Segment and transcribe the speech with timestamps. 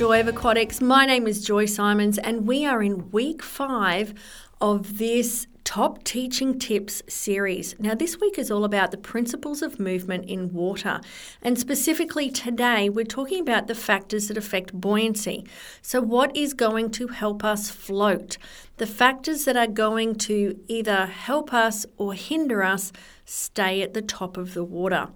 [0.00, 0.80] Joy of Aquatics.
[0.80, 4.14] My name is Joy Simons, and we are in week five
[4.58, 7.78] of this Top Teaching Tips series.
[7.78, 11.02] Now, this week is all about the principles of movement in water,
[11.42, 15.44] and specifically today, we're talking about the factors that affect buoyancy.
[15.82, 18.38] So, what is going to help us float?
[18.78, 22.90] The factors that are going to either help us or hinder us
[23.26, 25.08] stay at the top of the water.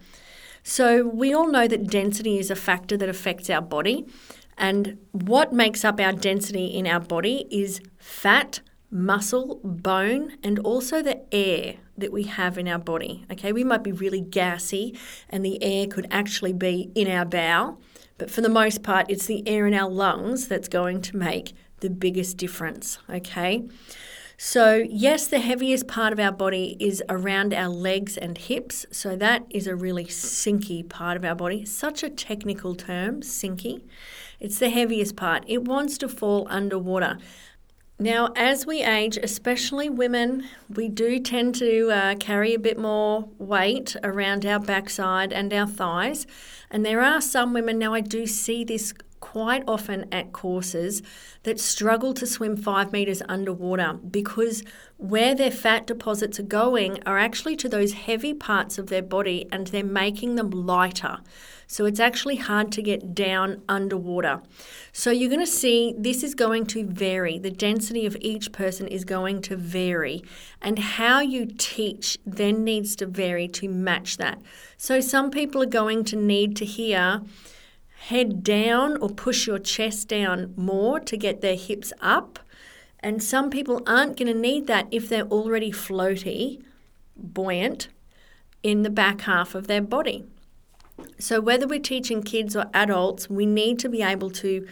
[0.63, 4.05] So, we all know that density is a factor that affects our body.
[4.57, 11.03] And what makes up our density in our body is fat, muscle, bone, and also
[11.03, 13.25] the air that we have in our body.
[13.31, 14.97] Okay, we might be really gassy,
[15.29, 17.81] and the air could actually be in our bowel,
[18.19, 21.53] but for the most part, it's the air in our lungs that's going to make
[21.81, 22.99] the biggest difference.
[23.11, 23.65] Okay.
[24.37, 28.85] So, yes, the heaviest part of our body is around our legs and hips.
[28.91, 31.65] So, that is a really sinky part of our body.
[31.65, 33.83] Such a technical term, sinky.
[34.41, 35.45] It's the heaviest part.
[35.47, 37.19] It wants to fall underwater.
[37.99, 43.29] Now, as we age, especially women, we do tend to uh, carry a bit more
[43.39, 46.27] weight around our backside and our thighs.
[46.73, 48.93] And there are some women, now I do see this
[49.25, 51.03] quite often at courses
[51.45, 54.63] that struggle to swim five meters underwater because
[54.99, 59.49] where their fat deposits are going are actually to those heavy parts of their body
[59.51, 61.21] and they're making them lighter.
[61.67, 64.43] So it's actually hard to get down underwater.
[64.93, 67.39] So you're going to see this is going to vary.
[67.39, 70.23] The density of each person is going to vary,
[70.61, 74.39] and how you teach then needs to vary to match that.
[74.77, 77.23] So some people are going to need to hear
[78.09, 82.39] head down or push your chest down more to get their hips up.
[83.01, 86.63] And some people aren't going to need that if they're already floaty,
[87.17, 87.89] buoyant
[88.63, 90.25] in the back half of their body.
[91.19, 94.67] So, whether we're teaching kids or adults, we need to be able to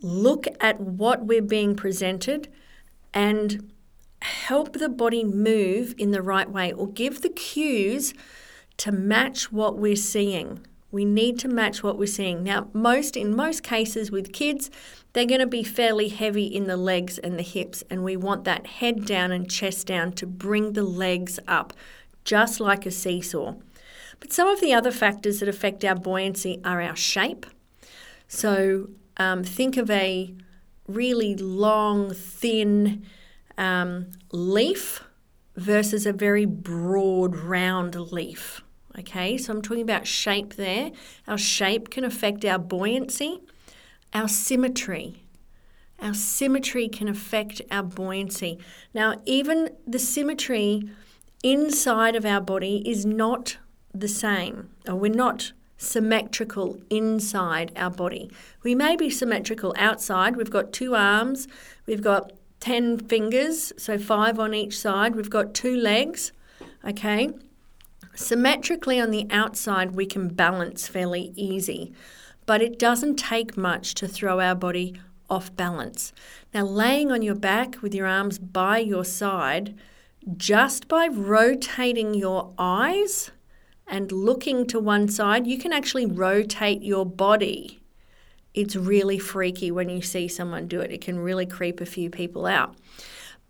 [0.00, 2.48] look at what we're being presented
[3.14, 3.72] and
[4.20, 8.12] help the body move in the right way or give the cues
[8.76, 10.60] to match what we're seeing.
[10.90, 12.42] We need to match what we're seeing.
[12.42, 14.70] Now, most in most cases with kids,
[15.12, 18.44] they're going to be fairly heavy in the legs and the hips, and we want
[18.44, 21.72] that head down and chest down to bring the legs up,
[22.24, 23.54] just like a seesaw.
[24.20, 27.46] But some of the other factors that affect our buoyancy are our shape.
[28.26, 30.34] So um, think of a
[30.86, 33.04] really long, thin
[33.56, 35.04] um, leaf
[35.56, 38.62] versus a very broad, round leaf.
[38.96, 40.92] Okay, so I'm talking about shape there.
[41.26, 43.40] Our shape can affect our buoyancy,
[44.12, 45.24] our symmetry.
[46.00, 48.58] Our symmetry can affect our buoyancy.
[48.94, 50.88] Now, even the symmetry
[51.42, 53.58] inside of our body is not
[53.92, 58.30] the same, we're not symmetrical inside our body.
[58.62, 60.36] We may be symmetrical outside.
[60.36, 61.46] We've got two arms,
[61.86, 66.32] we've got 10 fingers, so five on each side, we've got two legs,
[66.84, 67.30] okay?
[68.18, 71.92] Symmetrically on the outside, we can balance fairly easy,
[72.46, 74.96] but it doesn't take much to throw our body
[75.30, 76.12] off balance.
[76.52, 79.76] Now, laying on your back with your arms by your side,
[80.36, 83.30] just by rotating your eyes
[83.86, 87.78] and looking to one side, you can actually rotate your body.
[88.52, 90.90] It's really freaky when you see someone do it.
[90.90, 92.74] It can really creep a few people out.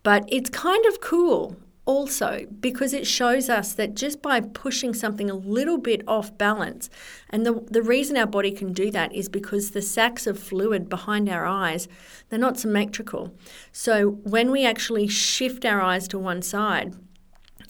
[0.03, 1.57] But it's kind of cool
[1.89, 6.87] also because it shows us that just by pushing something a little bit off balance,
[7.31, 10.87] and the, the reason our body can do that is because the sacs of fluid
[10.87, 11.87] behind our eyes,
[12.29, 13.33] they're not symmetrical.
[13.71, 16.93] So when we actually shift our eyes to one side,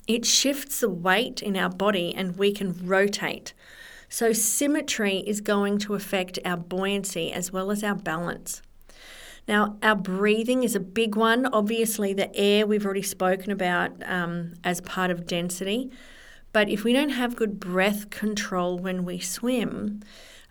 [0.06, 3.54] it shifts the weight in our body and we can rotate.
[4.12, 8.64] So, symmetry is going to affect our buoyancy as well as our balance.
[9.48, 11.46] Now, our breathing is a big one.
[11.48, 15.92] Obviously, the air we've already spoken about um, as part of density.
[16.52, 20.02] But if we don't have good breath control when we swim,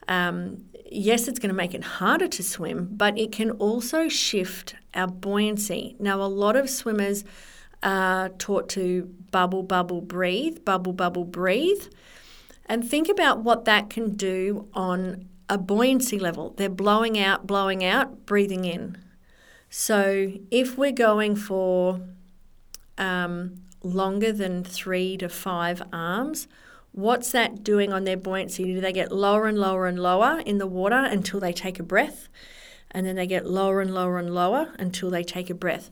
[0.07, 4.75] um, yes, it's going to make it harder to swim, but it can also shift
[4.95, 5.97] our buoyancy.
[5.99, 7.25] Now, a lot of swimmers
[7.83, 11.87] are taught to bubble, bubble, breathe, bubble, bubble, breathe.
[12.67, 16.55] And think about what that can do on a buoyancy level.
[16.57, 18.99] They're blowing out, blowing out, breathing in.
[19.71, 22.01] So if we're going for
[22.97, 26.49] um, longer than three to five arms,
[26.93, 28.65] what's that doing on their buoyancy?
[28.65, 31.83] Do they get lower and lower and lower in the water until they take a
[31.83, 32.29] breath?
[32.91, 35.91] And then they get lower and lower and lower until they take a breath.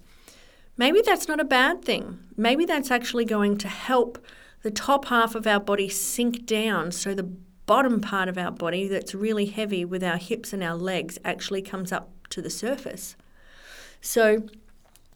[0.79, 2.19] Maybe that's not a bad thing.
[2.37, 4.25] Maybe that's actually going to help
[4.63, 7.31] the top half of our body sink down so the
[7.67, 11.63] bottom part of our body that's really heavy with our hips and our legs actually
[11.63, 13.17] comes up to the surface.
[14.01, 14.47] So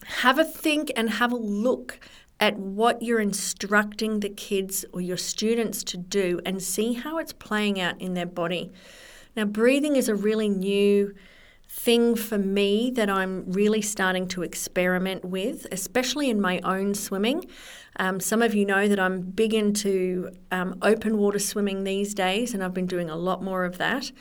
[0.05, 1.99] have a think and have a look
[2.39, 7.33] at what you're instructing the kids or your students to do and see how it's
[7.33, 8.71] playing out in their body.
[9.35, 11.13] Now, breathing is a really new
[11.73, 17.45] thing for me that I'm really starting to experiment with, especially in my own swimming.
[17.95, 22.53] Um, some of you know that I'm big into um, open water swimming these days,
[22.53, 24.11] and I've been doing a lot more of that.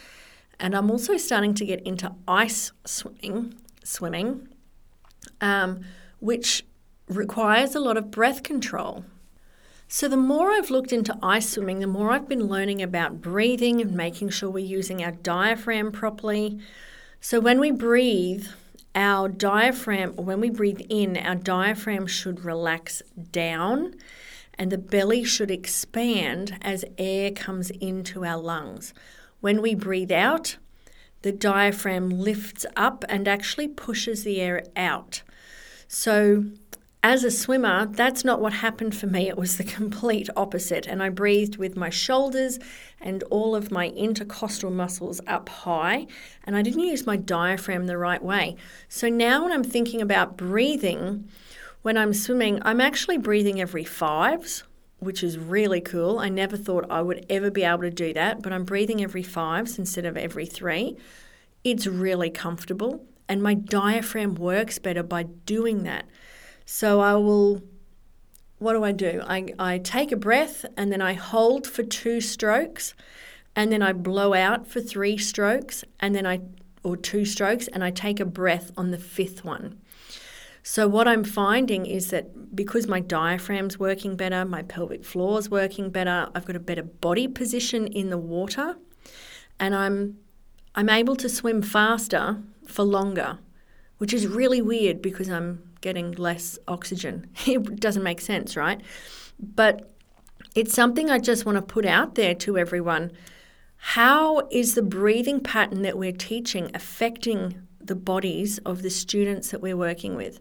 [0.61, 4.46] And I'm also starting to get into ice swimming, swimming,
[5.41, 5.81] um,
[6.20, 6.64] which
[7.08, 9.05] requires a lot of breath control.
[9.88, 13.81] So, the more I've looked into ice swimming, the more I've been learning about breathing
[13.81, 16.61] and making sure we're using our diaphragm properly.
[17.22, 18.46] So, when we breathe,
[18.94, 23.94] our diaphragm, or when we breathe in, our diaphragm should relax down
[24.55, 28.94] and the belly should expand as air comes into our lungs.
[29.40, 30.56] When we breathe out,
[31.20, 35.22] the diaphragm lifts up and actually pushes the air out.
[35.88, 36.44] So,
[37.02, 39.29] as a swimmer, that's not what happened for me.
[39.29, 40.87] It was the complete opposite.
[40.87, 42.58] And I breathed with my shoulders
[43.00, 46.06] and all of my intercostal muscles up high.
[46.44, 48.56] And I didn't use my diaphragm the right way.
[48.88, 51.29] So now, when I'm thinking about breathing,
[51.82, 54.64] when I'm swimming, I'm actually breathing every fives,
[54.99, 56.19] which is really cool.
[56.19, 59.23] I never thought I would ever be able to do that, but I'm breathing every
[59.23, 60.99] fives instead of every three.
[61.64, 63.06] It's really comfortable.
[63.26, 66.05] And my diaphragm works better by doing that.
[66.72, 67.64] So I will,
[68.58, 69.22] what do I do?
[69.26, 72.94] I, I take a breath and then I hold for two strokes
[73.56, 76.43] and then I blow out for three strokes and then I,
[76.84, 79.81] or two strokes, and I take a breath on the fifth one.
[80.62, 85.90] So, what I'm finding is that because my diaphragm's working better, my pelvic floor's working
[85.90, 88.76] better, I've got a better body position in the water,
[89.58, 90.19] and I'm,
[90.76, 93.40] I'm able to swim faster for longer,
[93.99, 97.31] which is really weird because I'm getting less oxygen.
[97.47, 98.81] It doesn't make sense, right?
[99.38, 99.91] But
[100.55, 103.12] it's something I just want to put out there to everyone.
[103.77, 109.61] How is the breathing pattern that we're teaching affecting the bodies of the students that
[109.61, 110.41] we're working with?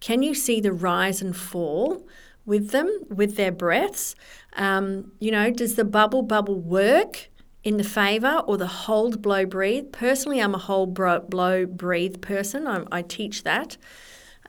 [0.00, 2.06] Can you see the rise and fall
[2.46, 4.14] with them, with their breaths?
[4.54, 7.28] Um, you know, does the bubble bubble work
[7.62, 9.92] in the favor or the hold, blow, breathe?
[9.92, 12.66] Personally, I'm a hold, blow, breathe person.
[12.66, 13.76] I, I teach that.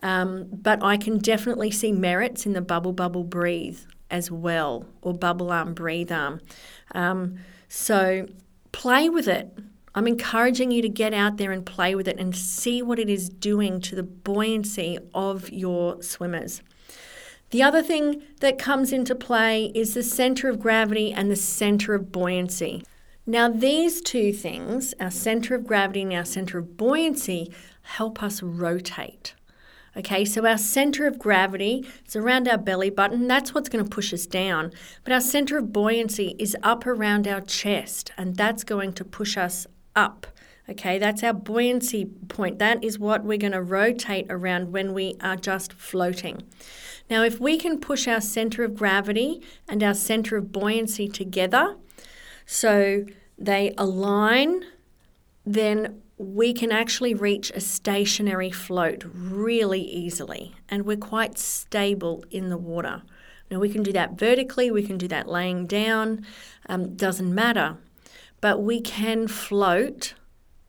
[0.01, 3.79] Um, but I can definitely see merits in the bubble, bubble, breathe
[4.09, 6.41] as well, or bubble arm, breathe arm.
[6.93, 7.37] Um,
[7.67, 8.27] so
[8.71, 9.57] play with it.
[9.95, 13.09] I'm encouraging you to get out there and play with it and see what it
[13.09, 16.61] is doing to the buoyancy of your swimmers.
[17.49, 21.95] The other thing that comes into play is the center of gravity and the center
[21.95, 22.83] of buoyancy.
[23.25, 28.43] Now, these two things, our center of gravity and our center of buoyancy, help us
[28.43, 29.33] rotate.
[29.97, 33.27] Okay, so our center of gravity is around our belly button.
[33.27, 34.71] That's what's going to push us down.
[35.03, 39.35] But our center of buoyancy is up around our chest, and that's going to push
[39.37, 39.65] us
[39.95, 40.27] up.
[40.69, 42.59] Okay, that's our buoyancy point.
[42.59, 46.43] That is what we're going to rotate around when we are just floating.
[47.09, 51.75] Now, if we can push our center of gravity and our center of buoyancy together
[52.45, 53.05] so
[53.35, 54.63] they align,
[55.43, 62.49] then we can actually reach a stationary float really easily and we're quite stable in
[62.49, 63.01] the water.
[63.49, 66.25] Now, we can do that vertically, we can do that laying down,
[66.67, 67.77] um, doesn't matter.
[68.41, 70.13] But we can float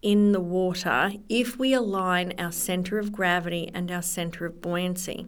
[0.02, 5.26] in the water if we align our center of gravity and our center of buoyancy.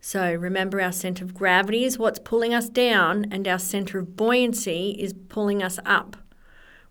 [0.00, 4.16] So remember, our center of gravity is what's pulling us down, and our center of
[4.16, 6.16] buoyancy is pulling us up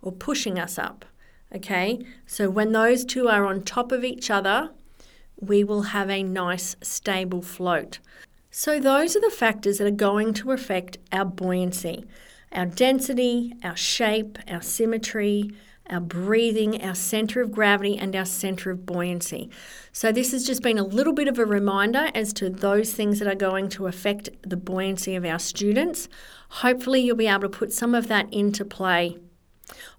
[0.01, 1.05] or pushing us up.
[1.53, 4.71] Okay, so when those two are on top of each other,
[5.39, 7.99] we will have a nice stable float.
[8.51, 12.05] So, those are the factors that are going to affect our buoyancy
[12.53, 15.51] our density, our shape, our symmetry,
[15.89, 19.49] our breathing, our center of gravity, and our center of buoyancy.
[19.91, 23.19] So, this has just been a little bit of a reminder as to those things
[23.19, 26.07] that are going to affect the buoyancy of our students.
[26.49, 29.17] Hopefully, you'll be able to put some of that into play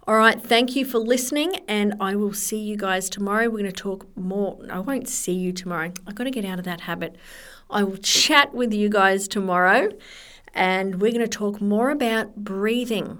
[0.07, 3.45] all right, thank you for listening, and I will see you guys tomorrow.
[3.45, 4.57] We're going to talk more.
[4.71, 5.91] I won't see you tomorrow.
[6.07, 7.17] I've got to get out of that habit.
[7.69, 9.89] I will chat with you guys tomorrow,
[10.53, 13.19] and we're going to talk more about breathing.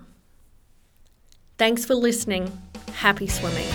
[1.58, 2.58] Thanks for listening.
[2.94, 3.68] Happy swimming.